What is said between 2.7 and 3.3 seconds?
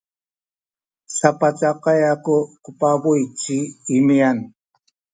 pabuy